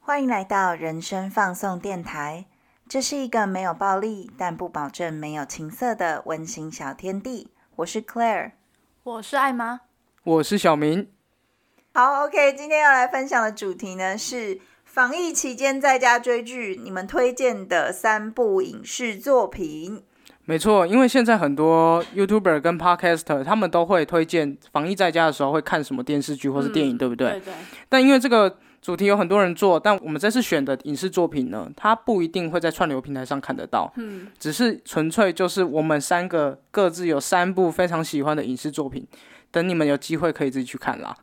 [0.00, 2.46] 欢迎来到人生放送电台，
[2.88, 7.52] 这是一个没有暴力但不保证没有情色的温馨小天地。
[7.76, 8.52] 我是 Claire，
[9.04, 9.82] 我是艾妈，
[10.24, 11.08] 我是小明。
[11.94, 20.04] 好，OK，今天要来分享的主题呢是防疫期间在家追剧，你们推荐的三部影视作品。
[20.50, 27.30] 没错，因为现在很多 YouTuber 跟 Podcaster 他们都会推荐防疫在家的时候会看什么电视剧或是电影，对不对？
[27.30, 27.54] 对对。
[27.88, 33.92] 但因为这个主题有很多人做，但我们这次选的影视作品呢，它不一定会在串流平台上看得到。
[33.94, 34.26] 嗯。
[34.40, 39.06] 只是纯粹就是我们三个各自有三部非常喜欢的影视作品，
[39.52, 41.16] 等你们有机会可以自己去看啦。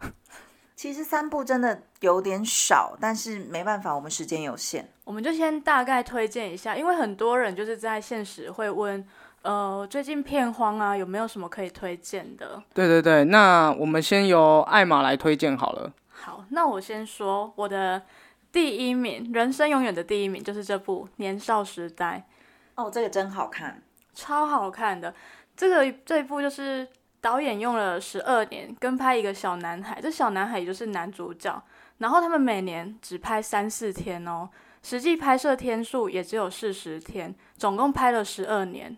[0.77, 9.03] 其实三部真的有点少，但是没办法，我们时间有限，我们就先大概推荐一下，因为很多人就是在现实会问，
[9.41, 12.61] 呃，最近片荒啊，有没有什么可以推荐的？
[12.75, 15.91] 对对对，那我们先由艾玛来推荐好了。
[16.11, 18.03] 好，那我先说我的
[18.51, 22.23] 第一名，人生永远的第一名就是这部《年少时代》。
[22.83, 23.81] 哦，这个真好看，
[24.13, 25.11] 超好看的。
[25.55, 26.87] 这个这一部就是。
[27.21, 31.63] 导演用了十二年跟拍一个小男孩，这小男孩也就是男主角。
[31.97, 34.47] 然后他们每年只拍三四天哦，
[34.83, 38.95] 实际拍摄天数也只有四十天，总共拍了十二年。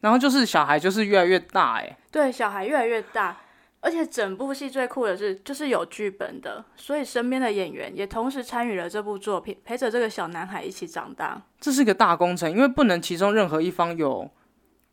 [0.00, 3.36] 然后就是小孩就是越来越大哎，对，小孩越来越大，
[3.80, 11.42] 而且整部戏最酷的是就是有剧本的，所以身边的演员也同时参与了这部作品，陪着这个小男孩一起长大。
[11.60, 14.30] 这是一个大工程，因为不能其中任何一方有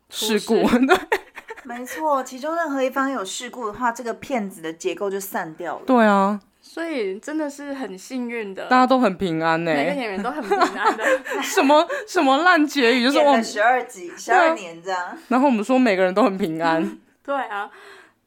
[0.08, 0.54] 事故，
[0.86, 1.19] 对。
[1.64, 5.84] 没错，其中任何一方有事故的话，这个片子的结构就散掉了。
[5.86, 9.72] 对啊，所以真的是很幸运的，大家都很平安呢。
[9.72, 11.04] 每个演员都很平安的。
[11.42, 15.16] 什么什么烂结语，就是我们十二集、十二年这样。
[15.28, 16.98] 然后我们说每个人都很平安。
[17.22, 17.70] 对啊，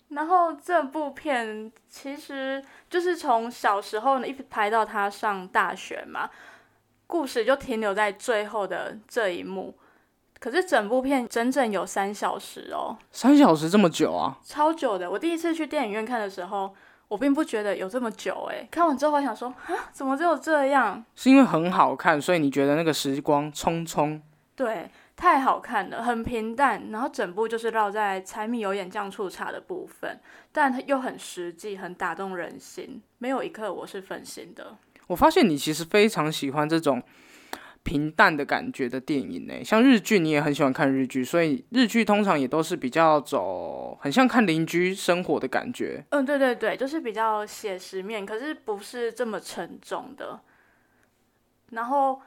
[0.10, 6.30] 然后这部片其实就是从小时候呢一直拍到他上大学嘛，
[7.08, 9.74] 故事就停留在最后的这一幕。
[10.44, 14.38] 可是整部片整整有三小时哦，三小时这么久啊？
[14.44, 15.10] 超久的！
[15.10, 16.76] 我第一次去电影院看的时候，
[17.08, 18.68] 我并不觉得有这么久哎。
[18.70, 21.02] 看完之后，我想说啊，怎么只有这样？
[21.16, 24.20] 是因为很好看，所以你觉得那个时光匆匆？
[24.54, 30.20] 对，太好看了，很平淡，然后整部就是绕在柴米油盐酱醋茶的部分，
[30.52, 34.76] 但它又很实际，很打动人心，没有一刻我是分心的。
[35.08, 37.02] 我发现你其实非常喜欢这种。
[37.84, 46.04] 平淡的感觉的电影呢，像日剧，你也很喜欢看日剧，所以日剧通常也都是比较走很像看邻居生活的感觉。
[46.10, 50.40] 嗯，对对对，就是比较写实面，可是不是这么沉重的。
[51.72, 52.22] 然后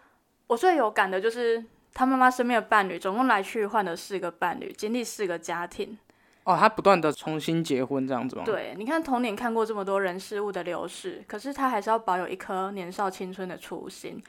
[0.47, 1.65] 我最有感的就是
[1.95, 5.97] 他妈妈身边的伴侣，总共来去换了四个伴侣，经历四个家庭。
[6.45, 8.43] 哦，他不断的重新结婚这样子吗？
[8.45, 14.23] 对，你看童年看过这么多人事物的流逝，可是他还是要保有一颗年少青春的初心。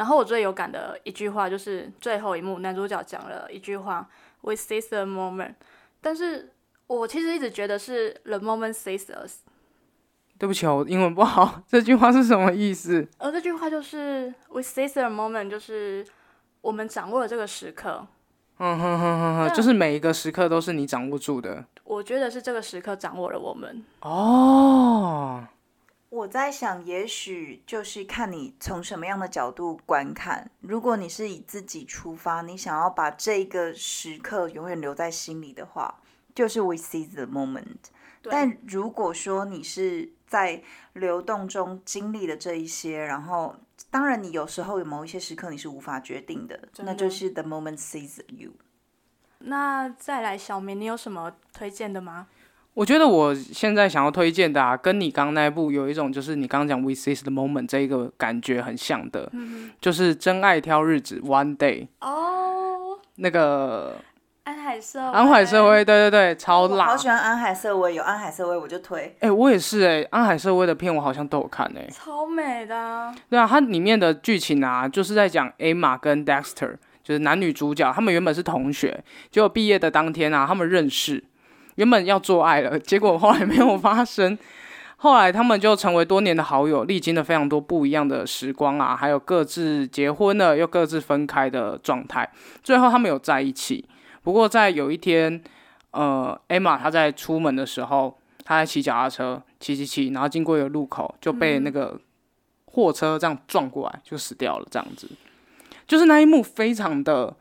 [0.00, 4.08] 然后我最有感的一句话就是最后一幕，男主角讲了一句话
[4.40, 5.56] ：“We seize the moment。”
[6.00, 6.54] 但是
[6.86, 9.40] 我其实一直觉得是 “the moment seizes us”。
[10.38, 13.06] 对不起，我英文不好， 这句话是什么意思？
[13.18, 16.06] 呃，这句话就是 “We seize the moment”，就是
[16.62, 18.06] 我们掌握了这个时刻。
[18.56, 21.66] 嗯哼哼哼哼，就是每一个时刻都是你掌握住的。
[21.84, 23.84] 我觉得是这个时刻掌握了我们。
[24.00, 25.44] 哦。
[26.10, 30.50] 我在想，也许就是看你从什么样的角度观看。
[30.60, 36.02] 如果你是以自己出发，你想要把这个时刻永远留在心里的话，
[36.34, 37.90] 就是 we see the moment。
[38.24, 40.62] 但如果说你是在
[40.94, 43.54] 流动中经历了这一些，然后
[43.88, 48.50] 当然你有时候有某一些时刻你是无法决定的，那就是 the moment sees you。
[49.38, 52.26] 那再来，小明，你有什么推荐的吗？
[52.80, 59.30] 我觉得我现在想要推荐的，啊，跟你刚那一部有一种就是你刚刚讲 We seize the moment 这一个感觉很像的，
[59.78, 63.96] 就是真爱挑日子 One Day 哦，那个
[64.44, 69.14] 安海瑟安海瑟薇，对对对，超辣，好喜欢安海瑟薇，有安海瑟薇我就推。
[69.20, 73.12] 哎，我也是哎，安海瑟薇的片我好像都有看哎，超美的。
[73.28, 81.22] 对啊，它里面的剧情啊，就是在讲 Emma 跟 Dexter，就是男女主角，他们原本是同学，结果毕业的当天啊，他们认识。
[81.76, 84.36] 原本要做爱了，结果后来没有发生。
[85.02, 92.30] 后来他们就成为多年的好友，历经了非常多不一样的时光啊，还有各自结婚了又各自分开的状态。
[92.62, 93.88] 最后他们有在一起。
[94.22, 95.42] 不过在有一天，
[95.92, 101.98] 呃，Emma 她在出门的时候，她在骑脚踏车，骑骑骑，然后经过一个路口就被那个
[102.66, 104.66] 货车这样撞过来，就死掉了。
[104.70, 105.08] 这样子，
[105.86, 107.34] 就是那一幕非常的，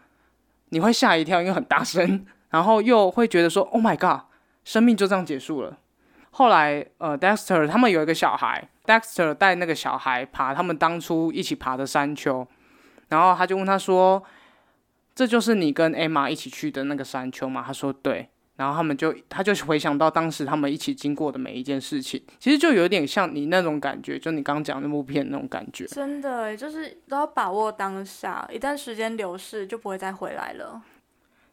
[0.70, 2.26] 你会吓一跳，因为很大声。
[2.50, 4.26] 然后又会觉得说，Oh my god，
[4.64, 5.78] 生命就这样结束了。
[6.32, 12.48] 后来呃，Dexter 他们有一个小孩，Dexter 带那个小孩爬他们当初一起爬的山丘，
[13.10, 14.24] 然后他就问他说
[15.16, 25.86] ：“这就是你跟 Emma 一起去的那个山丘吗？”他说：“对。”然后他们就他就回想到当时他们一起经过的每一件事情，其实就有点像你那种感觉，就你刚刚讲那部片那种感觉。
[25.86, 30.82] 真的，就是都要把握当下，一旦时间流逝，就不会再回来了。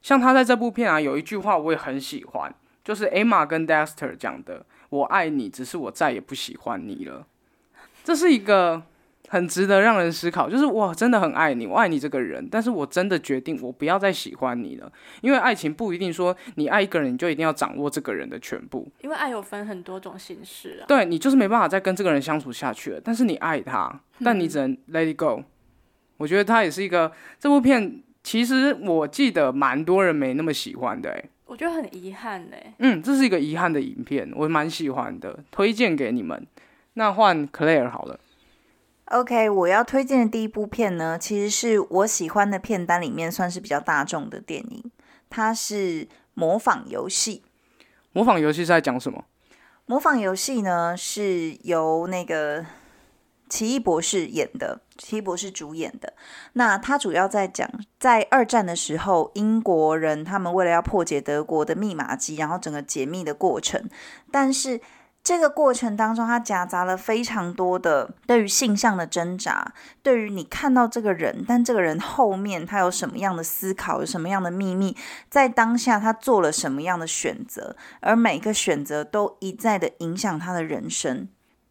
[0.07, 2.55] 像他在这部片啊，有一句话我也很喜欢，
[2.85, 7.27] 就是 Emma 跟 Dexter 讲的：“我爱你，只是我再也不喜欢你了。”
[8.05, 8.85] 这是一个。
[9.29, 20.87] 很值得让人思考，就是我真的很爱你，我爱你这个人，但是我真的决定我不要再喜欢你了，因为爱情不一定说你爱一个人你就一定要掌握这个人的全部，因为爱有分很多种形式啊。
[20.87, 25.43] 对你就是没办法再跟这个人相处下去了，但是你爱他，但你只能 let it go。
[26.19, 27.11] 我觉得他也是一个
[27.41, 32.75] 这部片，其实我记得蛮多人没那么喜欢的，哎，我觉得很遗憾哎。
[32.81, 36.45] 嗯，这是一个遗憾的影片，我蛮喜欢的，推荐给你们。
[36.95, 38.19] 那换 Claire 好了。
[39.05, 44.91] OK，我要推荐的第一部片呢，其实是我喜欢的片单里面算是比较大众的电影。
[45.31, 47.45] 它是《模仿游戏》。
[48.13, 49.25] 模仿游戏是在讲什么？
[49.87, 52.67] 模仿游戏呢，是由那个
[53.49, 56.15] 奇异博士演的，奇异博士主演的。
[56.55, 63.89] 那他主要在讲，在二战的时候，英国人他们为了要破解德国的密码机，然后整个解密的过程，
[64.31, 64.81] 但是。
[65.27, 74.97] 这个过程当中，它夹杂了非常多的对于性向的挣扎，对于你看到这个人，但这个人后面他有什么样的思考，有什么样的秘密，
[75.29, 81.27] 在当下他做了什么样的选择，而每个选择都一再的影响他的人生。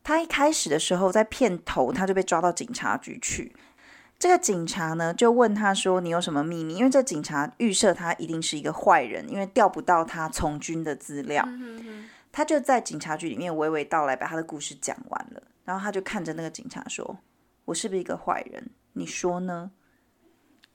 [0.06, 3.56] 他一开始的时候，在片头他就被抓到警察局去，
[4.20, 11.44] 这个警察呢就问他说：“你有什么秘密？”因为这警察预设他一定是一个坏人，因为调不到他从军的资料。
[12.32, 15.42] 他就在警察局里面娓娓道来，把他的故事讲完了。
[15.64, 17.18] 然后他就看着那个警察说
[17.66, 18.70] ：“我是不是一个坏人？
[18.94, 19.72] 你说呢？”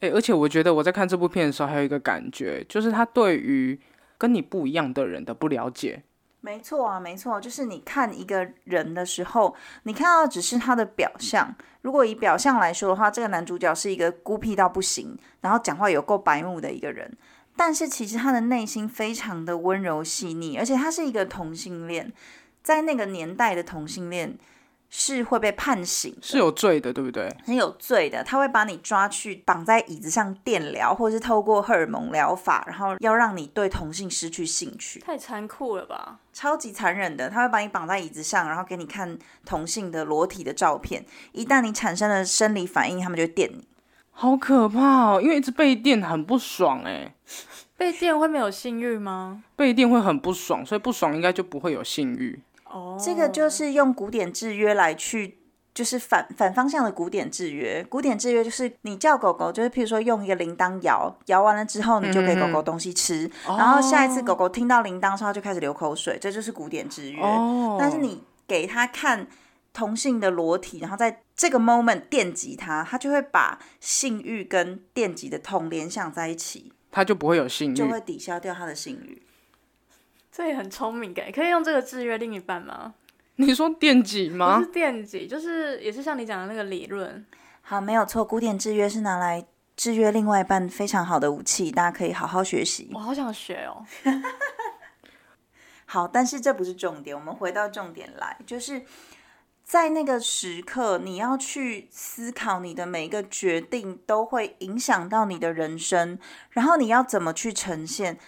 [0.01, 3.79] 哎，而且我觉得我在看这部片的时候，还有一个感觉，就是他对于
[4.19, 6.03] 跟你不一样的人的不了解。
[6.43, 11.55] 没错啊，没错，就是你看一个人的时候，你看到只是他的表象。
[11.83, 17.17] 如果以表象来说的话，这个男主角是一个孤僻到不行，然后讲话有够白目的一个人。
[17.57, 22.11] 但是其实他的内心非常的温柔细腻，而且他是一个同性恋，
[22.63, 24.39] 在那个年代的同性恋
[24.93, 27.33] 是会被判刑，是有罪的，对不对？
[27.45, 34.99] 很有罪的，他会把你抓去绑在椅子上电疗，或者是透过荷尔蒙疗法，然后要让你对同性失去兴趣。
[34.99, 36.19] 太残酷了吧？
[36.33, 39.17] 超级残忍的，他会把你绑在椅子上，然后给你看
[39.47, 43.69] 同性的裸体的照片，一旦你产生了生理反应，他们就电你。
[44.11, 45.21] 好可怕哦！
[45.23, 47.15] 因为一直被电很不爽哎。
[47.77, 49.43] 被电会没有性欲吗？
[49.57, 52.39] 被电会很不爽，所以不爽应该就不会有性欲。
[52.71, 55.39] 哦，这个就是用古典制约来去，
[55.75, 57.85] 就是反反方向的古典制约。
[57.89, 67.21] 古典制约就是你叫狗狗，就是譬如说用一个铃铛摇，摇完了之后你就给狗狗东西吃，然后下一次狗狗听到铃铛之后就开始流口水，这就是古典制约。
[67.79, 69.27] 但是你给他看
[69.73, 76.73] 同性的裸体，然后在这个 moment 电击他，他就会把性欲跟电击的痛联想在一起。
[76.93, 79.23] 他就不会有性欲，就会抵消掉他的性欲。
[80.31, 82.95] 这也很聪明，可以用这个制约另一半吗？
[83.37, 84.59] 你说电击吗？
[84.59, 87.25] 不是电击，就是也是像你讲的那个理论。
[87.63, 89.47] 好，没有错，古典制约是拿来
[89.77, 92.91] 制约另外一半非常好的武器，大家可以好好学习。
[92.95, 93.85] 我好想学哦。
[95.87, 98.83] 好，但是这不是重点，我们回到重点来，就是。
[99.63, 106.19] 在那个时刻，你要去思考你的每一个决定都会影响到你的人生，
[106.51, 108.19] 然后你要怎么去呈现？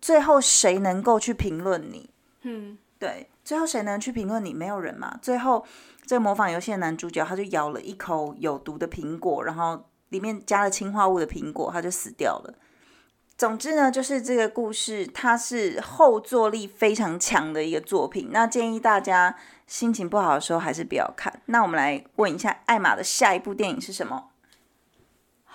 [0.00, 2.10] 最后谁能够去评论你？
[2.42, 4.54] 嗯，对，最后谁能去评论你？
[4.54, 5.18] 没有人嘛。
[5.20, 5.64] 最后
[6.06, 12.54] 这个模仿游戏的男主角，他就咬了一口有毒的苹果，然后里面加了氰化物的苹果，他就死掉了。
[13.36, 18.28] 总之呢，就是这个故事，它是后坐力非常强的一个作品。
[18.32, 19.36] 那建议大家。
[19.70, 21.42] 心情不好的时候还是不要看。
[21.44, 24.29] 那我们来问一下艾玛的下一部电影是什么？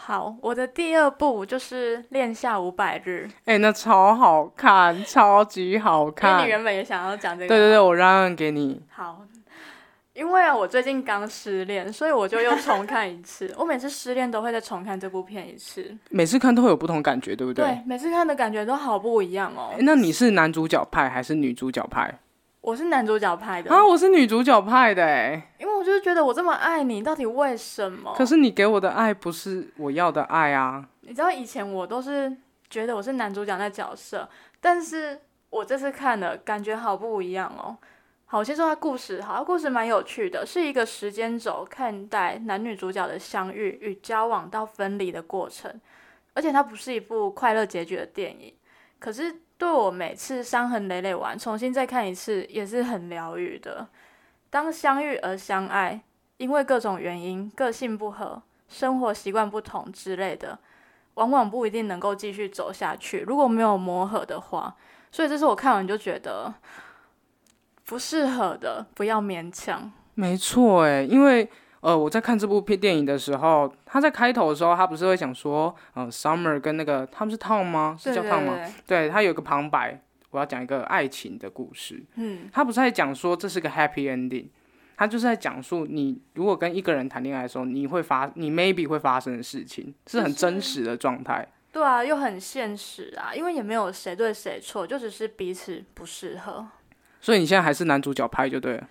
[0.07, 3.27] 好，我的第二部就是《恋下五百日》。
[3.45, 6.43] 哎，那超好看，超级好看。
[6.43, 7.47] 你原本也想要讲这个？
[7.47, 8.79] 对对对，我让让给你。
[8.91, 9.25] 好，
[10.13, 13.51] 因为啊，我最近刚失恋，所以我就又重看一次。
[13.57, 15.97] 我每次失恋都会再重看这部片一次。
[16.11, 17.65] 每次看都会有不同感觉，对不对？
[17.65, 19.73] 对，每次看的感觉都好不一样哦。
[19.79, 22.19] 那你是男主角派还是女主角派？
[22.61, 28.13] 我是男主角派的啊，我是女主角派的哎，因为我就是觉得我这么爱你，到底为什么？
[28.17, 30.89] 可是你给我的爱不是我要的爱啊！
[31.01, 32.35] 你知道以前我都是
[32.69, 34.27] 觉得我是男主角那角色，
[34.59, 37.77] 但是我这次看了，感觉好不一样哦。
[38.25, 39.21] 好，我先说它故事。
[39.21, 45.79] 好，它故事蛮有趣的，是一个时间轴看待男女主角的相遇与交往到分离的过程，
[46.33, 48.51] 而且它不是一部快乐结局的电影。
[48.97, 53.87] 可是对我每次伤痕累累完，重新再看一次，也是很疗愈的。
[54.55, 55.99] 当相遇而相爱，
[56.37, 60.57] 因为各种原因，个性不合、生活习惯不同之类的，
[61.15, 63.19] 往往不一定能够继续走下去。
[63.27, 64.73] 如果没有磨合的话，
[65.11, 66.53] 所以这是我看完就觉得。
[67.83, 69.91] 不适合的，不要勉强。
[70.13, 71.47] 没错，哎，因为
[71.81, 77.97] 呃，我在看这部片电影的时候，他在开头的时候，他不是会讲说，嗯，Summer 跟那个他们是 Tom 吗？
[77.99, 78.57] 是叫 Tom 吗？
[78.87, 80.01] 对他有个旁白，
[80.35, 82.03] 我要讲一个爱情的故事。
[82.15, 84.47] 嗯，他不是在讲说这是个 happy ending，
[84.97, 91.47] 他就是在讲述你如果跟一个人谈恋爱的时候，你会发，你 maybe 会发生的事情，是很真实的状态。
[91.71, 96.67] 对啊，又很现实啊，因为也没有谁对谁错，就只是彼此不适合。
[97.21, 98.87] 所以你现在还是男主角拍就对了。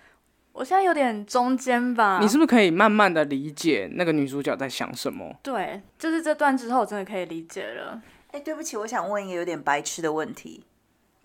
[0.53, 2.19] 我现在有点中间吧。
[2.21, 5.35] 你是不是可以慢慢的理解那个女主角在想什么？
[5.43, 8.01] 对，就是这段之后，我真的可以理解了。
[8.31, 10.63] 哎，对不起，我想问一个有点白痴的问题，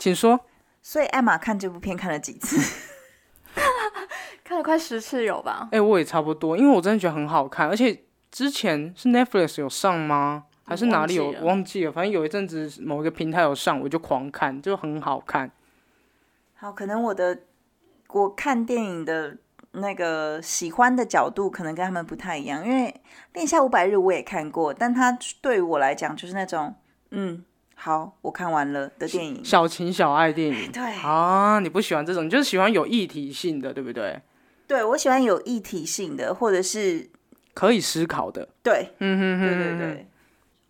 [0.01, 0.39] 请说。
[0.81, 2.57] 所以艾玛看这部片看了几次？
[4.43, 5.69] 看了快十次有吧？
[5.71, 10.45] 哎，我也差不多，因为我真的觉得很好看，而且之前是 Netflix 有上吗？
[10.65, 11.29] 还是哪里有？
[11.43, 15.51] 忘记了，反正有一阵子某一个平台有上，我就狂看，就很好看。
[16.55, 17.41] 好，可能我的
[18.09, 19.37] 我看电影的
[19.73, 22.89] 那个喜欢的角度可能跟他们不太一样，因为
[23.33, 26.73] 《恋下五百日》我也看过，但它对于我来讲就是那种
[27.11, 27.45] 嗯，
[27.83, 30.71] 好，我看完了的电影，小情小爱电影。
[30.71, 34.21] 对啊，你不喜欢这种，你就是喜欢有议题性的，对不对？
[34.67, 37.09] 对，我喜欢有议题性的，或者是
[37.55, 38.47] 可以思考的。
[38.61, 40.07] 对，嗯哼哼，对对对。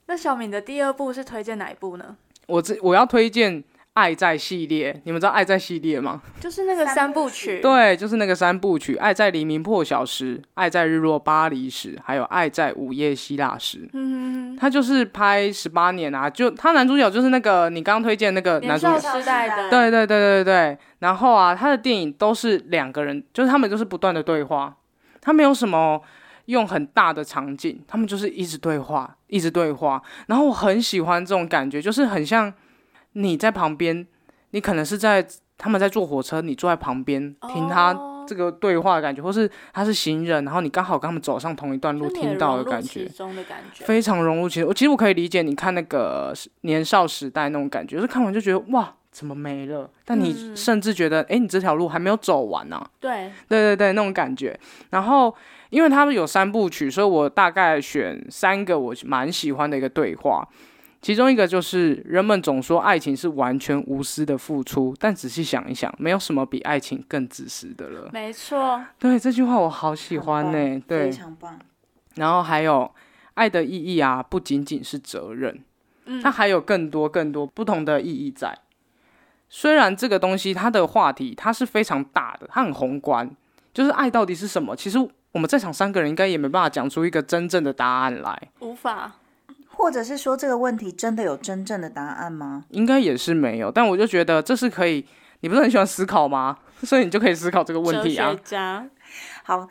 [0.06, 2.16] 那小敏的第二部是推荐哪一部呢？
[2.48, 3.62] 我这我要推荐。
[3.94, 6.22] 爱在系列，你们知道爱在系列吗？
[6.40, 7.60] 就是那个三部曲。
[7.60, 13.80] 对，就是那个三部曲，《爱在黎明破晓时》，《爱在日落巴黎时》，还有《爱在午夜希腊时》。
[13.92, 19.70] 嗯，他就是拍十八年啊，就他男主角就是那个你刚刚推荐那个男主角时代的。
[19.70, 20.78] 对对对对对。
[21.00, 24.74] 然后啊，他的电影都是两个人，就是他们就是不断的对话，
[25.20, 26.02] 他没有什么
[26.46, 30.02] 用很大的场景，他们就是一直对话，一直对话。
[30.28, 32.54] 然后我很喜欢这种感觉，就是很像。
[33.14, 34.06] 你在旁边，
[34.52, 35.26] 你可能是在
[35.58, 37.96] 他们在坐火车，你坐在旁边听他
[38.28, 43.08] 这个对话的感觉，或是他是行人，然后你刚好跟他们走上同一段路，听到的感觉，
[43.74, 44.70] 非常融入其中。
[44.70, 49.90] 我其实我可以理解你看那个年少时代那种感觉，就是看完就觉得哇，怎么没了？
[50.06, 52.82] 但你甚至觉得，哎，你这条路还没有走完呢。
[53.00, 54.58] 对，对对对，那种感觉。
[54.92, 55.34] 然后，
[55.70, 60.48] 因为他们有三部曲，所以我大概选三个我蛮喜欢的一个对话。
[61.02, 68.10] 其中一个就是，人们总说爱情是完全无私的付出，但仔细想一想，没有什么比爱情更自私的了。
[68.14, 70.80] 没错，对这句话我好喜欢呢。
[70.88, 71.58] 对，非常棒。
[72.16, 72.94] 然后还有，
[73.34, 75.64] 爱的意义啊，不仅仅是责任，
[76.22, 78.56] 它还有更多更多不同的意义在。
[79.50, 83.28] 虽然这个东西它的话题它是非常大的，它很宏观，
[83.74, 84.76] 就是爱到底是什么？
[84.76, 85.00] 其实
[85.32, 89.14] 我们在场三个人应该也没办法讲出一个真正的答案来，无法。
[89.72, 92.66] 或者是说这个问题真的有真正的答案吗？
[92.70, 95.06] 应该也是没有，但我就觉得这是可以。
[95.42, 96.58] 你不是很喜欢思考吗？
[96.84, 98.36] 所以你就可以思考这个问题啊。
[99.44, 99.68] 好，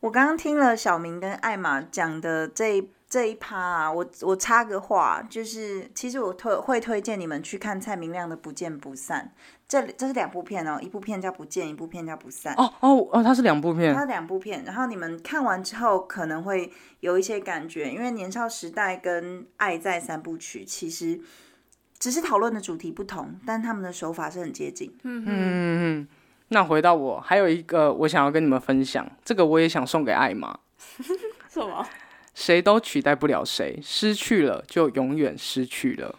[0.00, 2.88] 我刚刚听了小明跟艾玛讲的这。
[3.10, 9.32] 这一趴啊，我我插个话，就是其实我推会推荐你们去看蔡明亮的《不见不散》，
[9.70, 12.52] 这这是两部片哦，一部片叫《不见》，一部片叫《不散》。
[12.60, 13.94] 哦哦哦，它是两部片。
[13.94, 21.20] 它两部片，然后你们看完之后可能会有一些感觉，因为《年少时代》跟《爱在三部曲》其实
[22.00, 24.92] 只是讨论的主题不同，但他们的手法是很接近。
[25.04, 26.08] 嗯嗯嗯。
[26.48, 30.58] 那回到我，还有一个我想要跟你们分享，这个我也想送给艾玛。
[31.48, 31.86] 什么？
[32.34, 36.18] 谁都取代不了谁，失去了就永远失去了。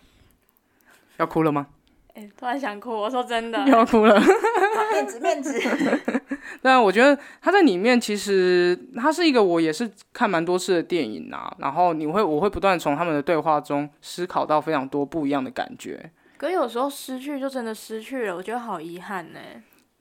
[1.18, 1.68] 要哭了吗？
[2.14, 2.92] 哎，突然想哭。
[2.92, 4.20] 我说真的， 要哭了。
[4.92, 5.60] 面子，面子。
[6.62, 11.54] 对啊，我觉得他在里面其实他是一个我也是看蛮多次的电影啊。
[11.60, 16.12] 然后你会，我会不断从他们的对话中思考到非常多不一样的感觉。
[16.38, 19.40] 可有时候失去就真的失去了，我觉得好遗憾呢。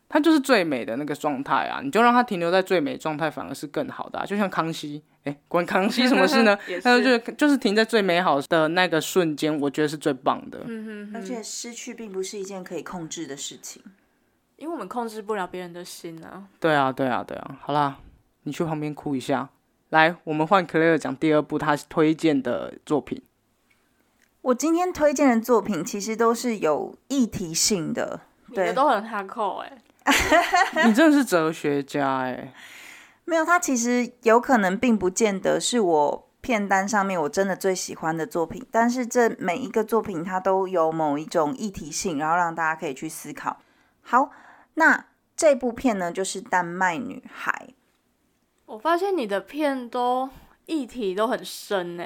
[0.08, 4.24] 他就是最美的那个状态啊，你就让他停留在最美状态，反而是更好的。
[4.26, 6.56] 就像康熙，哎，关康熙什么事呢？
[6.82, 10.60] 他就就是停在最美好的那个瞬间，我觉得是最棒的。
[10.66, 13.82] 嗯而且失去并不是一件可以控制的事情，
[14.56, 16.44] 因为我们控制不了别人的心啊。
[16.58, 17.58] 对啊，对啊，对啊。
[17.60, 17.98] 好啦，
[18.44, 19.50] 你去旁边哭一下。
[19.90, 23.20] 来，我们换 Clare 讲第二部他推荐的作品。
[24.42, 28.20] 我今天推荐的作品其实都是有议题性的，
[28.54, 29.76] 对，都很哈扣哎。
[30.86, 32.54] 你真的是哲学家哎、
[33.30, 43.58] 没有，它其实有可能并不见得是我片单上面我真的最喜欢的作品，但是这每一个作品它都有某一种议题性，然后让大家可以去思考。
[44.02, 44.32] 好，
[44.74, 45.06] 那
[45.36, 47.68] 这部片呢，就是《丹麦女孩》。
[48.66, 50.28] 我发现你的片都
[50.66, 52.04] 议题都很深呢。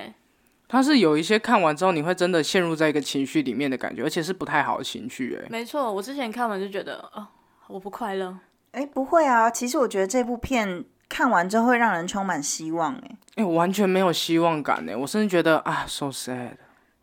[0.68, 7.26] 它是有一些看完之后你会真的陷入在一个情绪里面的感觉，而且是不太好的情绪哎、没错，我之前看完就觉得，哦，
[7.68, 8.38] 我不快乐。
[8.72, 12.92] 哎，不会啊，其实我觉得这部片看完之后会让人充满希望。
[12.96, 16.56] 哎，哎、我完全没有希望感哎、我甚至觉得啊，so sad。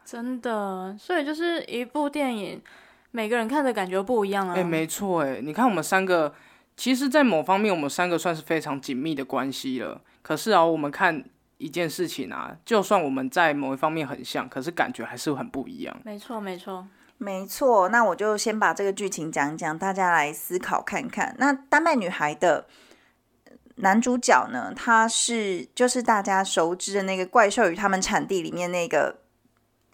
[0.03, 2.61] 真的，所以就是一部电影，
[3.11, 4.53] 每个人看的感觉不一样啊。
[4.57, 6.33] 哎、没错哎，你看我们三个，
[6.75, 10.01] 其实，在某方面我们三个算是非常紧密的关系了。
[10.21, 11.23] 可是啊，我们看
[11.57, 15.97] 一件事情啊，就算我们在某一方面很像，可是感觉还是很不一样。
[16.03, 16.85] 没错，没错。
[17.17, 21.33] 没错，那我就先把这个剧情讲讲，大家来思考看看。
[21.39, 22.65] 那《丹麦女孩》的
[23.81, 29.19] 男主角呢，他是就是大家熟知的那个《怪兽与他们产地》里面那个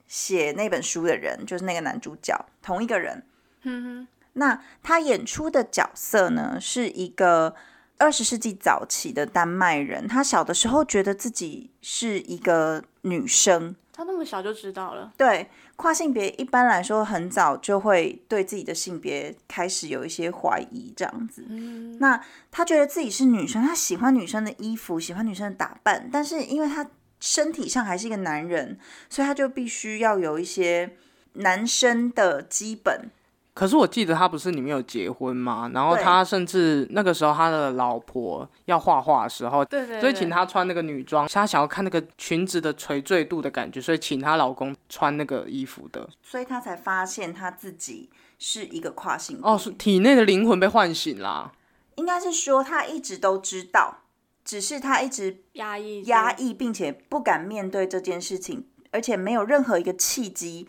[0.08, 3.24] 写那本书的人，就是那个男主角，同一个人。
[3.64, 7.56] 哼那他演出的角色呢，是一个
[7.98, 10.08] 二十世纪早期的丹麦人。
[10.08, 15.12] 他小的时候觉得自己是一个女生，他那么小就知道了。
[15.18, 21.46] 对跨性别一般来说很早就会对自己的性别开始有一些怀疑，这样子。
[21.48, 22.20] 嗯，那
[22.52, 30.98] 他觉得自己是女生，他喜欢女生的衣服，喜欢女生的打扮，但是因为他身体上还是一个男人，所以他就必须要有一些
[31.34, 33.12] 男生的基本。
[33.58, 35.72] 可是我记得他不是里面有结婚吗？
[35.74, 40.00] 然后他甚至那个时候他的老婆要画画的时候，对对对。
[40.00, 46.08] 所以请他穿那个女装，他想要看那个裙子的垂坠度的感觉，所以请她老公穿那个衣服的。
[46.22, 49.40] 所以他才发现他自己是一个跨性。
[49.42, 51.52] 哦，是体内的灵魂被唤醒啦。
[51.96, 54.02] 应该是说他一直都知道，
[54.46, 60.68] 只是他一直压抑压抑，并且不敢面对这件事情，而且没有任何一个契机。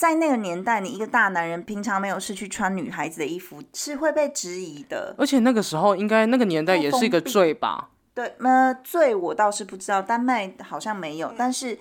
[0.00, 5.14] 在那个年代，你一个大男人平常没有事去穿女孩子的衣服，是会被质疑的。
[5.18, 7.90] 而且那个时候应该那个年代也是一个罪吧？
[8.14, 11.78] 对，呃，罪我倒是不知道，丹麦好像没有，但是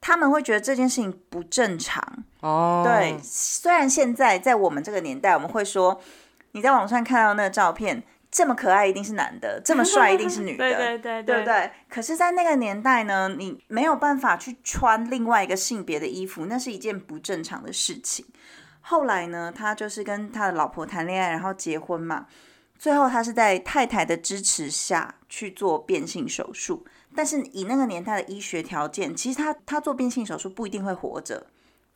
[0.00, 2.02] 他们会觉得这件事情不正常。
[2.40, 6.00] 哦，对，虽然现在在我们这个年代，我们会说
[6.52, 8.02] 你在网上看到那个照片，
[8.34, 11.70] 这么可爱一定是男的，这么帅一定是女的， 对对对对不对？
[11.88, 18.26] 可是，在那个年代呢，你没有办法去穿另外一个性别的衣服，那是一件不正常的事情。
[18.80, 22.26] 后来呢，他就是跟他的老婆谈恋爱，然后结婚嘛。
[22.76, 26.84] 最后，他是在太太的支持下去做变性手术。
[27.14, 31.46] 但是以那个年代的医学条件，其实他他做变性手术不一定会活着。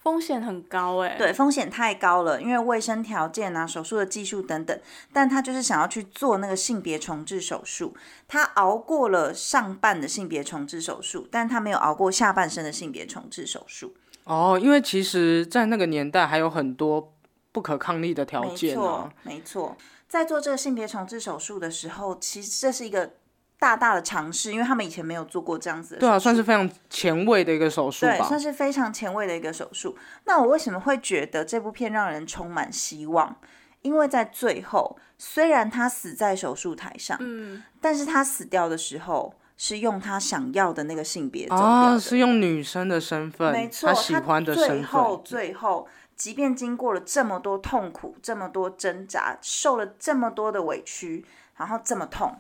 [0.09, 1.16] 风险很高哎。
[1.18, 4.81] 对，风险太高了，因为卫生条件啊、手术的技术等等。
[5.12, 7.94] 但他就是想要去做那个性别重置手术，
[8.27, 13.94] 他熬过了上半的性别重置手术，但他没有熬过下半身的性别重置手术。
[14.25, 17.12] 哦，因为其实，在那个年代还有很多
[17.53, 19.77] 不可抗力的条件没错啊。，没错。
[20.09, 23.11] 在做这个性别重置手术的时候，其实这是一个
[23.59, 26.07] 大大的尝试，因为他们以前没有做过这样子的手术。
[26.07, 28.38] 对啊，算是非常前卫的一个手术对，算。
[28.38, 29.97] 是非常前卫的一个手术。
[30.25, 33.37] 那我为什么会觉得这部片让人充满希望？
[33.83, 41.64] 因为在最后，虽然他死在手术台上，嗯，但是他死掉的时候是用他想要的那个性别走掉的。
[41.64, 45.23] 啊，是用女生的身份，没错，他喜欢的身最后。
[45.25, 51.25] 最后，即便经过了这么多痛苦、这么多挣扎，受了这么多的委屈，
[51.57, 52.37] 然后这么痛，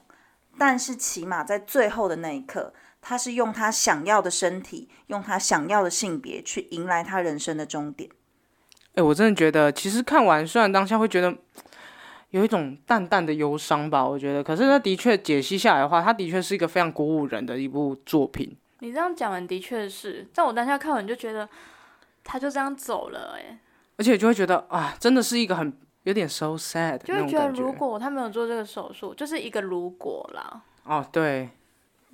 [0.58, 8.10] 但是起码在最后的那一刻，他是用他想要的身体，用他想要的性别去迎来他人生的终点。
[8.94, 11.32] 哎、我真的觉得，其实看完虽然当下会觉得
[12.30, 18.56] 有一种淡淡的忧伤吧，我觉得，可是他的确解析下来的话，他的确是一个非常鼓舞人的一部作品。
[18.80, 21.48] 你这样讲完的确是，在我当下看完就觉得
[22.24, 23.60] 他就这样走了哎，
[23.96, 25.72] 而且就会觉得啊，真的是一个很
[26.08, 27.50] 有点 so sad 就会觉得。
[27.50, 30.62] 如果他没有做这个手术，就是一个如果啦。
[30.84, 31.50] 哦，对，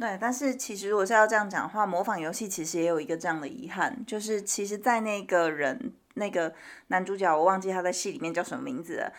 [0.01, 6.53] 对，但是其实如果是要这样讲的话，模仿游戏其实也有一个这样的遗憾，就是其实，在那个人那个
[6.89, 9.13] 男主角，我忘记他在戏里面叫什么名字了。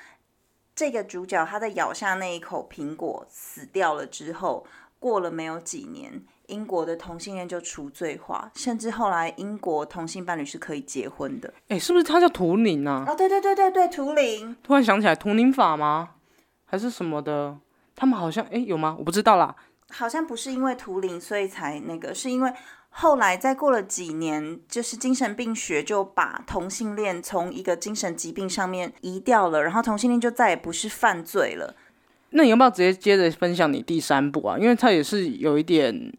[0.75, 4.67] 这个主角他在咬下那一口苹果死掉了之后，
[4.99, 11.53] 过了没有几年，英国的同性恋就除罪化，甚至后来英国同性伴侣是可以结婚的。
[11.67, 13.05] 哎、是不是他叫图灵啊？
[13.07, 16.11] 哦，对对对对对，图灵，突然想起来，图灵法吗？
[16.65, 17.57] 还是什么的？
[17.95, 18.95] 他们好像哎、有吗？
[18.97, 19.55] 我不知道啦。
[19.89, 22.51] 好像不是因为图灵所以才那个，是因为
[22.89, 31.75] 后来再过了几年，就是精神病学就把同性恋从一个精神疾病上面移掉了，然后同性恋就再也不是犯罪了。
[32.35, 34.57] 那你要不要直接接着分享你第三部啊？
[34.59, 36.11] 因为它也是有一点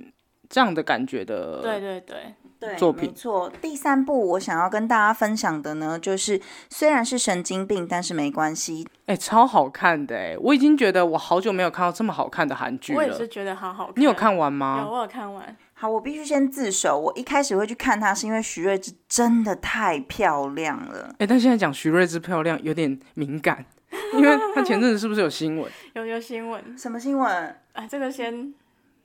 [0.48, 1.60] 这样的感觉的。
[1.60, 3.52] 对对对，对，作品没错。
[3.60, 8.88] 第三部我想要跟大家分享的呢，就是虽然是神经病，但是没关系。
[9.04, 10.36] 哎、超好看的哎！
[10.40, 13.28] 我已经觉得我好久没有看到这么好看的韩剧了我也是。
[13.28, 13.94] 觉得好好看。
[13.96, 14.90] 你有看完吗有，吗？
[14.90, 15.56] 我有看完。
[15.74, 16.98] 好，我必须先自首。
[16.98, 21.14] 我一开始会去看它，是因为徐睿智真的太漂亮了。
[21.18, 23.66] 哎、但现在讲徐睿智漂亮有点敏感，
[24.14, 25.70] 因为她前阵子是不是有新闻？
[25.94, 27.56] 有有新闻，什么新闻？
[27.72, 28.52] 哎，这个先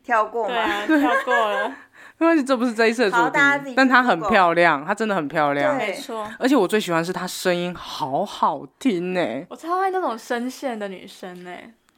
[0.03, 0.85] 跳过吗？
[0.87, 1.69] 对啊，跳过了，
[2.17, 5.77] 没关系，这不是这一次的主好大家自己去，题但她很 Google 漂亮，她真的很漂亮。
[5.77, 6.27] 对没错。
[6.39, 11.51] 而且我最喜欢是她声音好好听呢，我超爱那种声线的女生呢，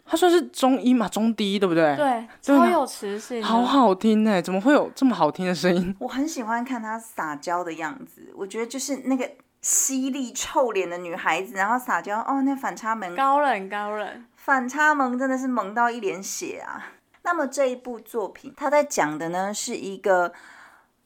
[0.06, 1.96] 她算是中音嘛，中低对不对？
[1.96, 5.96] 对，超有磁性的，好好听呢，怎么会有这么好听的声音？
[6.00, 9.30] 我很喜欢看她撒娇的样子，我觉得就是那个
[9.64, 16.92] 犀利臭脸的女孩子，然后撒娇，哦，那反差萌，高冷高冷，反差萌真的是萌到一脸血啊！
[17.24, 20.34] 那么这一部作品，它在讲的呢是一个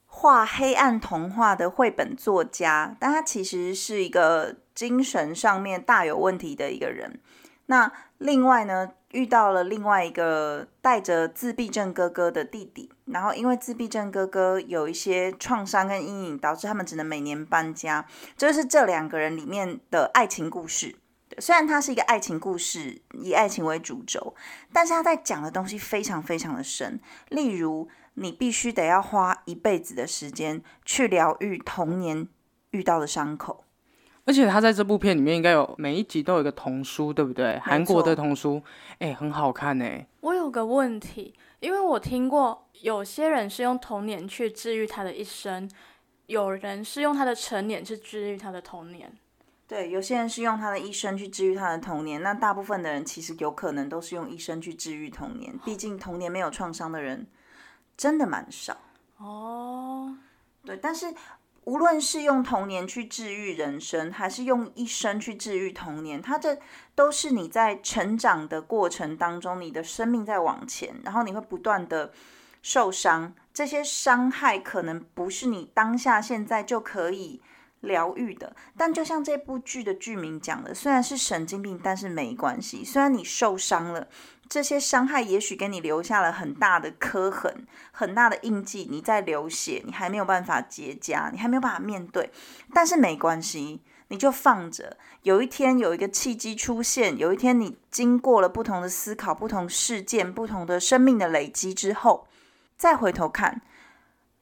[0.06, 7.20] 画黑暗童话的绘本作家，但他其实是一个精神上面大有问题的一个人。
[7.66, 18.06] 那另外呢，遇到了另外一个带着自闭症哥哥的弟弟，然后因为自闭症哥哥有一些创伤跟阴影，导致他们只能每年搬家。
[18.36, 20.96] 这是这两个人里面的爱情故事。
[21.38, 24.34] 虽然它是一个爱情故事，以爱情为主轴，
[24.72, 26.98] 但是他在讲的东西非常非常的深。
[27.28, 32.26] 例如，你必须得要花一辈子的时间去疗愈童年
[32.70, 33.64] 遇到的伤口。
[34.28, 37.58] 而且他在这部片里面应该有每一集都有一个童书，对不对？
[37.60, 38.62] 韩国的童书，
[38.98, 40.06] 哎、很好看哎。
[40.20, 45.66] 我有个问题，因为我听过有些人是用童年去治愈他的一生，
[46.26, 49.10] 有人是用他的成年去治愈他的童年。
[49.66, 55.58] 对，有些人是用他的一生去治愈他的童年，那大部分的人其实有可能都是用一生去治愈童年。
[55.64, 57.26] 毕竟童年没有创伤的人
[57.96, 58.76] 真的蛮少。
[59.16, 60.14] 哦，
[60.66, 61.06] 对，但是
[61.68, 66.58] 无论是用童年去治愈人生，还是用一生去治愈童年，它这
[66.94, 72.10] 都是你在成长的过程当中，你的生命在往前，然后你会不断的
[72.62, 77.42] 受伤，这些伤害可能不是你当下现在就可以。
[77.80, 82.84] 疗愈的，但就像这部剧的剧名讲的，虽然是神经病，但是没关系。
[82.84, 84.08] 虽然你受伤了，
[84.48, 92.30] 这些伤害也许给你留下了很大的刻痕、很大的印记，你在流血，你还没有办法结痂，你还没有办法面对，
[92.74, 94.96] 但是没关系，你就放着。
[95.22, 102.26] 有一天有一个契机出现，有一天你经过了不同的思考、不同事件、不同的生命的累积之后，
[102.76, 103.60] 再回头看。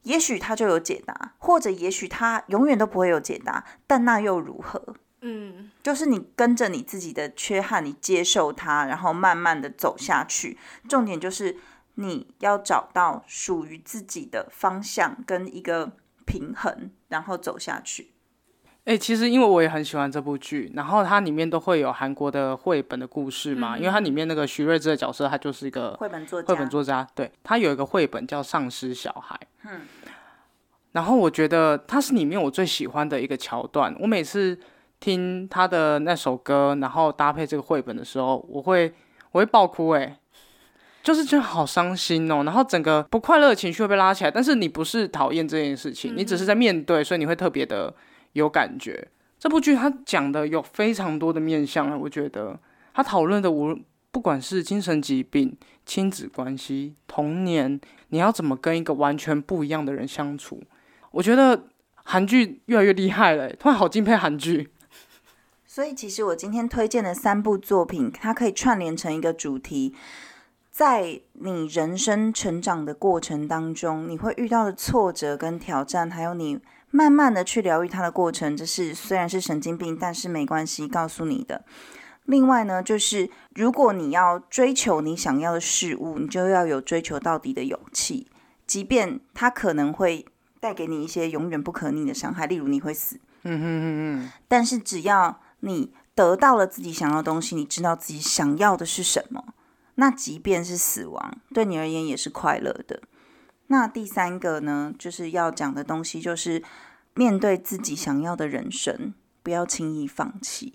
[0.06, 4.94] 也许他就有解答，或者也许他永远都不会有解答，但那又如何？
[5.22, 10.56] 嗯，就是你跟着你自己的缺憾，你接受它，然后慢慢的走下去。
[10.88, 11.56] 重点就是
[11.94, 15.90] 你要找到属于自己的方向跟一个
[16.24, 18.12] 平衡，然后走下去。
[18.86, 29.36] 哎、其实因为我也很喜欢这部剧，然后它里面都会有韩国的绘本的故事嘛，嗯因为它里面那个徐睿智的角色，他就是一个绘本作家，绘本作家，对他有一个绘本叫《丧尸小孩》，
[29.68, 29.80] 嗯，
[30.92, 33.92] 然后我觉得它是里面我最喜欢的一个桥段。
[33.98, 34.56] 我每次
[35.00, 38.94] 听他的那首歌，然后搭配这个绘本的时候，我会
[39.32, 40.18] 我会爆哭、哎，
[41.02, 47.92] 就是觉得好伤心哦，然后整个不快乐的情绪会被拉起来，但是你不是讨厌这件事情，你只是在面对，所以你会特别的
[48.36, 49.08] 有感觉。
[49.38, 52.58] 这部剧它讲的有非常多的面向啊，我觉得
[52.94, 53.78] 它讨论的无
[54.10, 60.62] 不管是精神疾病、亲子关系、童年，你要怎么跟一个完全不一样的人相处？
[61.10, 61.64] 我觉得
[62.04, 64.70] 韩剧越来越厉害了，突然好敬佩韩剧。
[65.66, 69.94] 所以其实我今天推荐的三部作品，它可以串联成一个主题。
[70.70, 76.58] 在你人生成长的过程当中，你会遇到的挫折跟挑战，还有你
[76.90, 81.64] 慢慢的去疗愈它的过程，这是虽然是神经病，但是没关系，告诉你的。
[82.24, 88.26] 另外呢，就是如果你要追求你想要的事物，你就要有追求到底的勇气，
[88.66, 90.26] 即便它可能会
[90.58, 93.20] 带给你一些永远不可逆的伤害，例如你会死。
[93.42, 99.54] 嗯哼哼哼，但是只要你得到了自己想要的东西，你知道自己想要的是什么，
[99.94, 103.02] 那即便是死亡，对你而言也是快乐的。
[103.68, 106.62] 那第三个呢，就是要讲的东西，就是
[107.14, 110.74] 面对自己想要的人生，不要轻易放弃。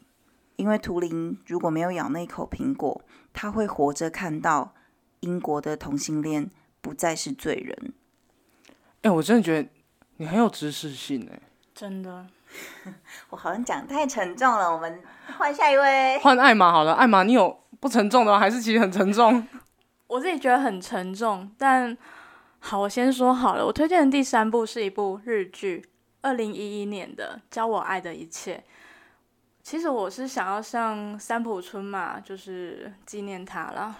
[0.58, 3.02] 因为图灵如果没有咬那口苹果，
[3.34, 4.74] 他会活着看到
[5.22, 6.52] 英国的同性恋
[6.82, 7.94] 不再是罪人。
[9.02, 9.70] 哎、我真的觉得
[10.18, 11.40] 你很有知识性哎、
[11.74, 12.28] 真的。
[13.32, 15.02] 我好像讲太沉重了，我们
[15.38, 16.20] 换下一位。
[16.20, 18.38] 换艾玛好了，艾玛，你有不沉重的吗？
[18.38, 19.48] 还是其实很沉重？
[20.08, 21.98] 我自己觉得很沉重，但
[22.64, 25.84] 好，我先说好了，我推荐的第三部是一部日剧，
[26.22, 28.58] 二零一一年的《教我爱的一切》。
[29.64, 33.96] 其实我是想要像三浦春马就是纪念他啦，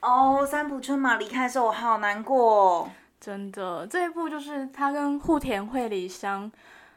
[0.00, 2.90] 哦，三浦春马离开的时候，我好难过哦。
[3.20, 6.50] 真的这一部就是他跟户田惠梨香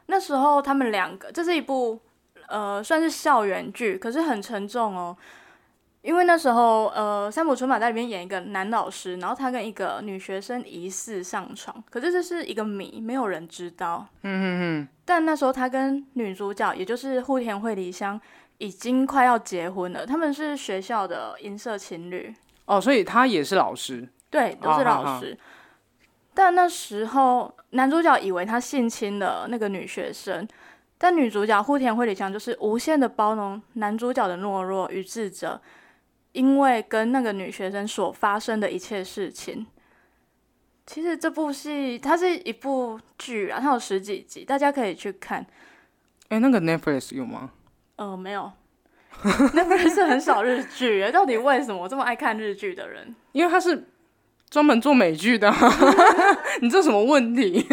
[0.07, 1.99] 那时候他们两个，这是一部
[2.47, 5.15] 呃算是校园剧，可是很沉重哦。
[6.01, 14.07] 因为那时候，呃，三浦春马在里面演一个男老师，然后他跟一个女学生疑似上床，可是这是一个谜，没有人知道。
[14.23, 18.19] 嗯嗯嗯，但那时候他跟女主角，也就是户田惠梨香，
[18.59, 22.33] 已经快要结婚了，他们是学校的银色情侣。
[22.65, 24.07] 哦，所以他也是老师。
[24.29, 25.37] 对，都是老师。
[26.33, 30.47] 但那时候男主角以为他性侵了那个女学生，
[30.97, 35.59] 但女主角户田惠梨香就是无限的包容男主角的懦弱与自责，
[36.31, 39.65] 因为跟那个女学生所发生的一切事情。
[40.85, 45.45] 其实这部戏它是一部剧啊，它有十几集，大家可以去看。
[46.29, 47.51] 哎、那个 Netflix 有吗？
[47.95, 48.51] 呃，没有，
[49.53, 53.15] 那不是很少日剧耶，到底为什么我这么爱看日剧的人？
[53.33, 53.87] 因为他是
[54.49, 55.57] 专门做美剧的啊，
[56.61, 57.67] 你这什么问题？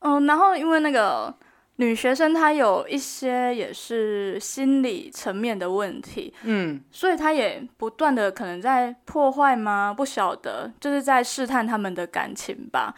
[0.00, 1.34] 嗯， 然后因为那个
[1.76, 9.92] 女学生她有一些也是心理层面的问题，嗯，所以她也不断的可能在破坏吗？
[9.94, 12.94] 不晓得，就是在试探他们的感情吧。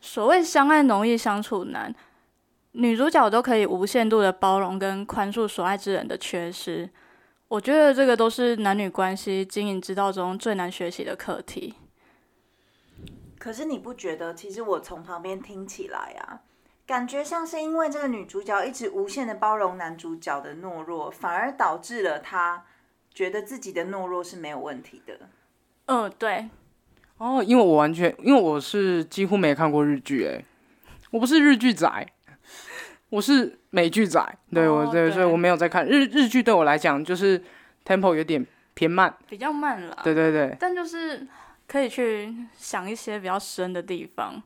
[0.00, 1.94] 所谓相爱容易相处难，
[2.72, 6.90] 女主角都可以无限度的包容跟宽恕所爱之人的缺失。
[7.48, 11.74] 我觉得这个都是男女关系经营之道中最难学习的课题。
[13.38, 16.40] 可是你不觉得，其实我从旁边听起来啊，
[16.86, 22.64] 感觉像是因为这个女主角一直无限的包容男主角的懦弱，反而导致了他
[23.12, 25.18] 觉得自己的懦弱是没有问题的。
[25.86, 26.48] 嗯，对，
[27.18, 30.44] 哦，因为我完全，因为我是几乎没看过日剧，哎，
[31.10, 32.06] 我不是日剧仔，
[33.08, 34.20] 我是美剧仔，
[34.52, 35.86] 对，我哦对，所以我没有在看。
[35.86, 37.42] 日日剧，对我来讲就是
[37.84, 38.44] tempo 有点
[38.74, 40.00] 偏慢，比较慢了。
[40.04, 41.26] 对对对，但就是
[41.66, 44.42] 可以去想一些比较深的地方，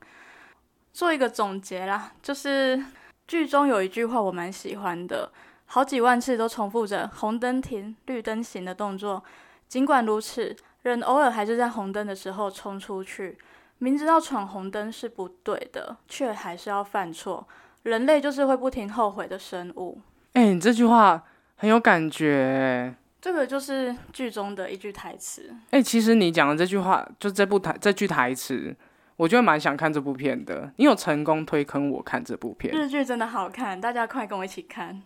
[0.98, 2.10] 做一个总结啦。
[2.20, 2.82] 就是
[3.28, 5.30] 剧中有一句话我蛮喜欢的，
[5.66, 9.22] 好几万次都重复着红灯停、绿灯行的动作。
[9.68, 13.38] 尽管如此，人偶尔还是在红灯的时候冲出去，
[13.78, 17.46] 明知道闯红灯是不对的，却还是要犯错。
[17.84, 20.00] 人类就是会不停后悔的生物。
[20.32, 21.22] 哎、你这句话
[21.54, 25.54] 很有感觉，这个就是剧中的一句台词。
[25.70, 28.74] 哎、其实你讲的这句话，就这部台这句台词，
[29.18, 30.72] 我就蛮想看这部片的。
[30.76, 35.02] 你有成功推坑我看这部片，日剧真的好看，大家快跟我一起看。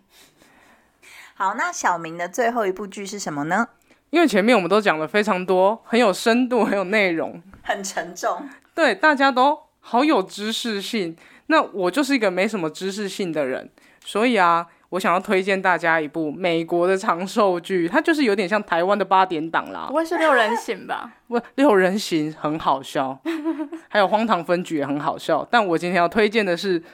[1.34, 3.68] 好，那小明的最后一部剧是什么呢？
[4.10, 8.46] 因为前面我们都讲了非常多，很有深度，很有内容，很沉重。
[8.74, 11.16] 对，大家都好有知识性。
[11.46, 13.70] 那我就是一个没什么知识性的人，
[14.04, 19.94] 所以啊，我想要推荐大家一部美国的长寿剧，它就是有点像台湾的八点档啦不。
[19.94, 21.12] 会是六人行吧？
[21.28, 23.18] 不，六人行很好笑，
[23.88, 25.46] 还有荒唐分局也很好笑。
[25.50, 26.80] 但我今天要推荐的是《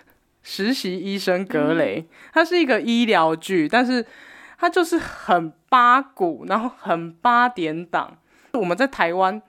[0.43, 4.05] 实习医生格雷》，它是一个医疗剧，但是
[4.59, 8.19] 它就是很八股，然后很八点档。
[8.53, 9.41] 我们在台湾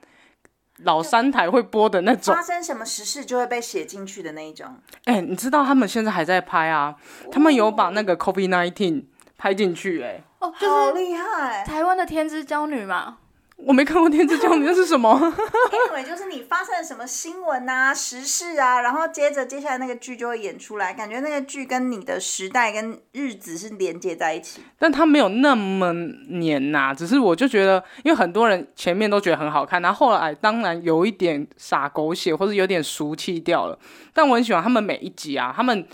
[0.84, 2.42] 老三台会播的那种发。
[2.42, 4.76] 生什么实事就会被写进去的那一种。
[5.04, 6.94] 哎、你知道他们现在还在拍啊？
[7.32, 9.04] 他们有把那个 COVID nineteen
[9.36, 13.18] 拍进去、哎，哦，就好是厉害台湾的天之娇女嘛。
[13.66, 24.62] 我没看过《天之骄女》，那是什么？！Anyway，就是你发生了什么新闻啊、时事啊，然后接着接下来那个剧就会演出来，感觉那个剧跟你的时代跟日子是连接在一起。
[24.78, 25.92] 但它没有那么
[26.28, 33.78] 黏呐、只是我就觉得，因为很多人前面都觉得很好看，然后后来当然有一点洒狗血或者有点俗气掉了。
[34.12, 35.86] 但我很喜欢他们每一集啊，他们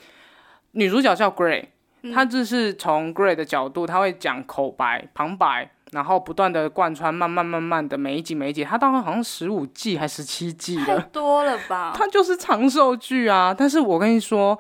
[0.72, 1.64] 女主角叫 Gray，
[2.14, 11.01] 她就是从 Gray 的角度，她会讲口白、旁白，然后不断的贯穿，慢慢慢慢的每一集每一集，它大概好像十五季还十七季太了。
[11.12, 11.92] 多了吧？
[11.96, 13.55] 它就是长寿剧啊。
[13.57, 14.59] 但是我跟你说，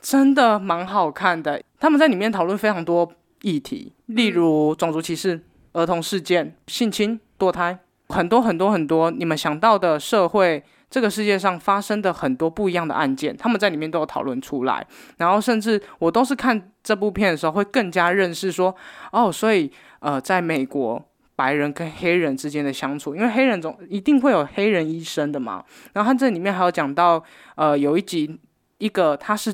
[0.00, 1.62] 真的蛮好看的。
[1.78, 3.10] 他们在里面讨论非常多
[3.42, 10.64] 议题，例如种族歧视、儿童事件、性侵、堕胎，很多很多很多你们想到的社会。
[10.94, 14.86] 这个世界上发生的很多不一样的案件，他们在里面都有讨论出来。
[15.16, 18.72] 然后，甚至我都是看这部片的时候，会更加认识说，
[19.10, 21.04] 哦，所以呃，在美国
[21.34, 25.64] 白人跟黑人之间的相处，因为黑人总一定会有黑人医生的嘛。
[25.94, 27.20] 然后他这里面还有讲到，
[27.56, 28.38] 呃，有一集
[28.78, 29.52] 一个他是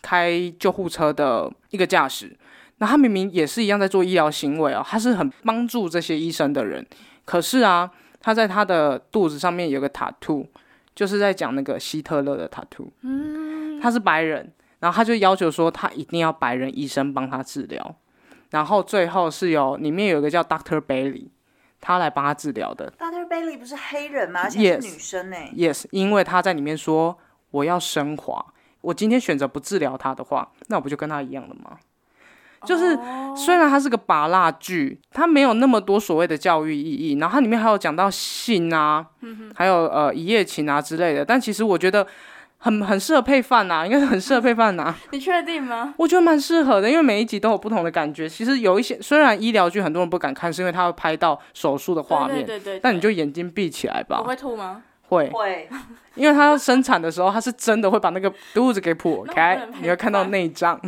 [0.00, 2.34] 开救护车的一个驾驶，
[2.78, 6.86] 那他明明也是一样在做医疗行为哦，他是很帮助这些医生的人，
[7.26, 7.90] 可是啊，
[8.22, 10.48] 他在他的肚子上面有个塔图
[10.98, 12.88] 就是在讲那个希特勒的 tattoo。
[13.02, 17.94] 嗯，他是白人，然后他就要求说他一定要白人医生帮他治疗。
[18.50, 21.28] 然后最后是有里面有一个叫 Doctor Bailey，
[21.80, 22.92] 他来帮他治疗的。
[22.98, 24.40] Doctor Bailey 不是黑人吗？
[24.42, 27.16] 而且是女生呢、Yes，因为他在里面说
[27.52, 28.44] 我要升华，
[28.80, 31.78] 我今天选择不治疗他的话，那我不就跟他一样了吗？
[32.64, 32.98] 就是
[33.36, 39.06] 虽然它是个拔蜡剧，它没有那么多所谓的教育意义，然后它里面还有讲到性啊，
[39.54, 42.06] 还有呃一夜情啊之类的，但其实我觉得
[42.58, 45.94] 很很适合配饭呐、应该是很适合配饭呐、 你确定吗？
[45.96, 48.28] 我觉得蛮适合的，因为每一集都有不同的感觉。
[48.28, 54.82] 其实有一些虽然医疗剧很多人不敢看，是因为它会拍到手术的画面，对对对对但你就眼睛闭起来吧我，会吐吗？
[55.08, 55.66] 会，会，
[56.16, 60.78] 因为他要生产的时候，他是真的会把那个肚子给剖开你会看到内脏。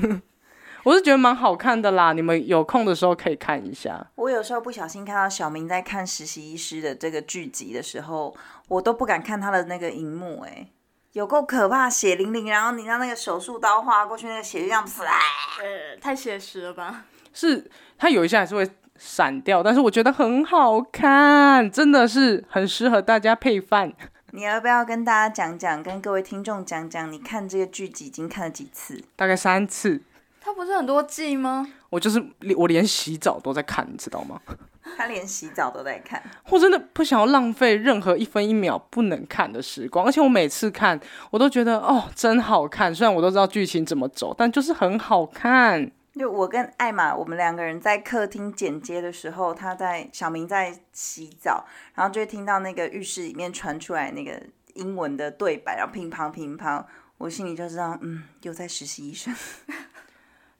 [0.84, 4.06] 我是觉得蛮好看的啦，你们有空的时候可以看一下。
[4.14, 8.34] 我有时候不小心看到小明在看实习医师的这个剧集的时候，
[8.68, 10.68] 我都不敢看他的那个荧幕、哎，
[11.12, 15.12] 有够可怕，血淋淋，然后你让那个手术刀划过去，那个血就这样呲啦。
[15.60, 17.04] 呃，太写实了吧？
[17.32, 23.92] 是他有一些还是会闪掉，但是我觉得很好看，真的是很适合大家配饭。
[24.32, 29.02] 你要不要跟大家讲讲，跟各位听众讲讲，你看这个剧集已经看了几次？
[29.16, 30.00] 大概三次，
[30.40, 31.68] 它不是很多季吗？
[31.90, 32.24] 我就是
[32.56, 34.40] 我连洗澡都在看，你知道吗？
[34.96, 36.20] 他连洗澡都在看。
[36.48, 40.98] 我真的不想要浪费任何一分一秒不能看的时光，而且我每次看，
[41.30, 42.92] 我都觉得哦，真好看。
[42.92, 45.90] 虽然我都知道剧情怎么走，但就是很好看。
[46.14, 54.42] 就我跟艾玛，我们两个人在客厅剪接的时候，他在小明在洗澡，然后就会听到那个浴室里面传出来那个
[54.74, 56.84] 英文的对白，然后乒乓乒乓，
[57.18, 59.32] 我心里就知道，嗯，又在实习医生。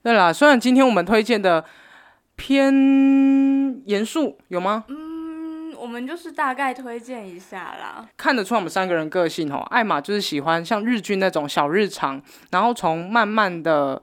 [0.03, 1.65] 对啦，虽然今天我们推荐的
[2.37, 2.73] 偏
[3.87, 4.85] 严肃，有吗？
[4.89, 8.09] 嗯，我们就是大概推荐一下啦。
[8.17, 9.59] 看得出来我们三个人个性哦。
[9.71, 14.01] 艾玛就是喜欢像日剧那种小日常，然后从慢慢的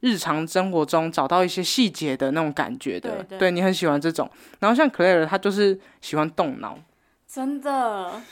[0.00, 3.24] 日常生活中找到一些细节的那种感觉的。
[3.24, 4.30] 对对你很喜欢这种。
[4.60, 6.78] 然后像 Claire，她就是喜欢动脑。
[7.26, 8.22] 真的，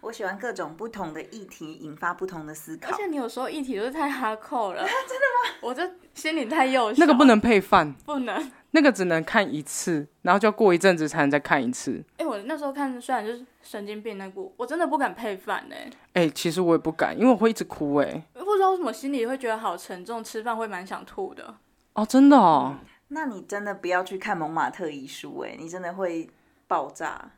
[0.00, 2.90] 我喜欢各种不同的议题引发不同的思考。
[2.90, 5.56] 而且你有时候议题都是太哈扣了， 真的吗？
[5.60, 8.50] 我这心里太幼小，那个不能配饭，不能。
[8.72, 12.04] 那个只能看一次，然后就要过一阵子才能再看一次。
[12.18, 18.22] 哎、我那时候看虽然就是神经病那部，我真的不敢配饭哎、哎、其实我也不敢，因为我会一直哭哎。
[18.34, 21.56] 不知道为什么心里会觉得好沉重，吃饭会蛮想吐的。
[21.94, 22.76] 哦，真的哦。
[23.08, 26.28] 那你真的不要去看《蒙马特遗书》哎，你真的会
[26.66, 27.30] 爆炸。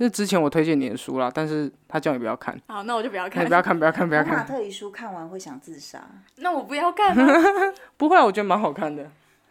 [0.00, 3.44] 那之前我推荐你的书啦，但是他叫你不要看，好，那我就不要看。
[3.44, 4.46] 你不要看，不要看，不要看。
[4.46, 6.00] 特遗书看完会想自杀。
[6.38, 7.42] 那我不要看啊。
[7.98, 9.02] 不会啊，我觉得蛮好看的，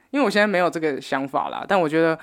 [0.09, 1.65] 因为我现在没有这个想法啦。
[1.67, 2.17] 但我觉得，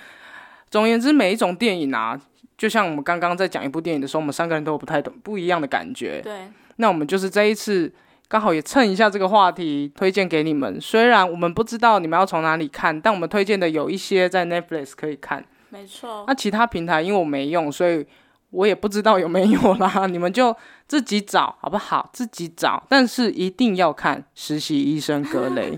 [0.70, 2.18] 总而言之，每一种电影啊，
[2.56, 6.22] 就像我们刚刚在讲一部电影的时候，我们三个人都有不太懂不一样的感觉。
[6.22, 7.92] 对，那我们就是这一次
[8.28, 10.80] 刚好也蹭一下这个话题，推荐给你们。
[10.80, 15.44] 虽然我们不知道你们要从哪里看，但我们推荐的有一些在 Netflix 可以看。
[15.74, 16.24] 没错。
[16.28, 18.06] 那其他平台因为我没用，所以
[18.50, 20.06] 我也不知道有没有啦。
[20.06, 20.56] 你们就
[20.86, 22.08] 自己找好不好？
[22.12, 25.72] 自己找，但是一定要看《实习医生格雷》。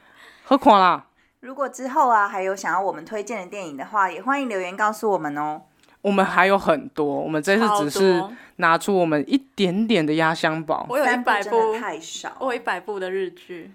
[0.44, 1.06] 何况啦，
[1.40, 5.62] 如果之后啊还有想要我们推荐的电影的话，也欢迎留言告诉我们哦。
[6.02, 8.22] 我们还有很多，我们这次只是
[8.56, 10.86] 拿出我们一点点的压箱宝。
[10.90, 12.36] 我有一百部，太少。
[12.38, 13.72] 我有一百部的日剧，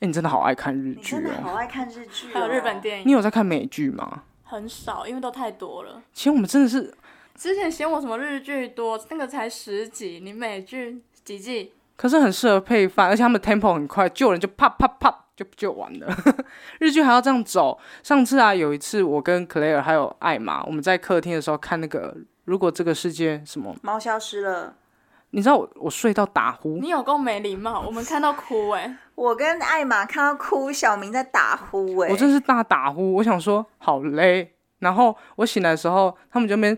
[0.00, 1.20] 哎、你真的好爱看日剧哦。
[1.20, 4.22] 真的好爱看日剧、哦，还有日本电影，你有在看美剧吗？
[4.54, 6.02] 很少，因为都太多了。
[6.12, 6.94] 其实我们真的是，
[7.34, 11.72] 之前嫌我什么日剧多，那个才十集，你美剧几季？
[11.96, 16.06] 可是很适合配饭，而且他们 tempo 很快，救人就啪啪啪就就完了。
[16.80, 17.78] 日剧还要这样走。
[18.02, 22.12] 上次啊，有一次我跟 Claire 还有艾玛，我们在客厅的时候看那个
[22.44, 24.74] 《如果这个世界什么》，猫消失了。
[25.30, 34.54] 你知道我我睡到打呼，你有够没礼貌，我们看到哭哎、我跟艾玛看到哭，小明在打呼哎、我真是大打呼，我想说好累。
[34.80, 36.76] 然后我醒来的时候，他们就没，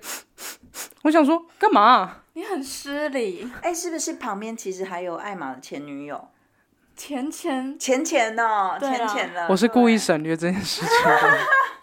[1.03, 3.51] 我想说干嘛、你很失礼。
[3.63, 6.29] 哎、是不是旁边其实还有艾玛的前女友？
[6.95, 9.47] 钱钱浅浅呢，对啊浅浅的。
[9.49, 11.05] 我是故意省略这件事情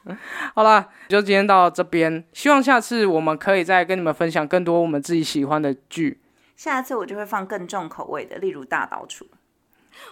[0.05, 0.17] 的。
[0.55, 6.21] 好了，就今天到这边，希望下次我们可以再跟你们分享更多我们自己喜欢的剧。
[6.55, 9.27] 下次我就会放更重口味的，例如大岛厨。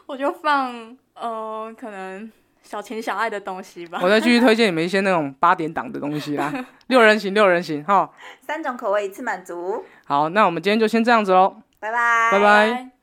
[0.05, 2.31] 我就放呃，可能
[2.63, 3.99] 小情小爱的东西吧。
[4.01, 6.53] 我再继续 推荐你们一些那种八点档的东西啦，
[6.87, 8.09] 六人行，六人行，哈。
[8.41, 13.00] 三种口味一次满足，好，那我们今天就先这样子喽，拜拜，拜拜。